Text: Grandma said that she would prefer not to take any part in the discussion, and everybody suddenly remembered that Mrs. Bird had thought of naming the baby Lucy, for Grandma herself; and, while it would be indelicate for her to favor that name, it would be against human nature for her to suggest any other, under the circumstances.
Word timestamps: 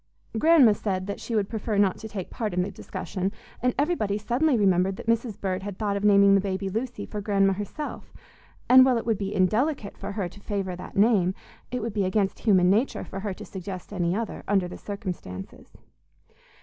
Grandma 0.39 0.73
said 0.73 1.05
that 1.05 1.19
she 1.19 1.35
would 1.35 1.47
prefer 1.47 1.77
not 1.77 1.99
to 1.99 2.07
take 2.07 2.25
any 2.25 2.29
part 2.31 2.55
in 2.55 2.63
the 2.63 2.71
discussion, 2.71 3.31
and 3.61 3.75
everybody 3.77 4.17
suddenly 4.17 4.57
remembered 4.57 4.95
that 4.95 5.05
Mrs. 5.05 5.39
Bird 5.39 5.61
had 5.61 5.77
thought 5.77 5.95
of 5.95 6.03
naming 6.03 6.33
the 6.33 6.41
baby 6.41 6.69
Lucy, 6.69 7.05
for 7.05 7.21
Grandma 7.21 7.53
herself; 7.53 8.11
and, 8.67 8.83
while 8.83 8.97
it 8.97 9.05
would 9.05 9.19
be 9.19 9.31
indelicate 9.35 9.95
for 9.99 10.13
her 10.13 10.27
to 10.27 10.39
favor 10.39 10.75
that 10.75 10.97
name, 10.97 11.35
it 11.69 11.83
would 11.83 11.93
be 11.93 12.03
against 12.03 12.39
human 12.39 12.67
nature 12.67 13.03
for 13.05 13.19
her 13.19 13.35
to 13.35 13.45
suggest 13.45 13.93
any 13.93 14.15
other, 14.15 14.43
under 14.47 14.67
the 14.67 14.75
circumstances. 14.75 15.77